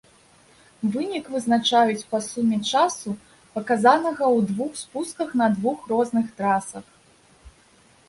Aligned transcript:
Вынік 0.95 1.25
вызначаюць 1.33 2.07
па 2.13 2.21
суме 2.29 2.59
часу, 2.73 3.09
паказанага 3.59 4.23
ў 4.35 4.39
двух 4.55 4.71
спусках 4.83 5.29
на 5.45 5.55
двух 5.59 5.89
розных 5.97 6.37
трасах. 6.43 6.85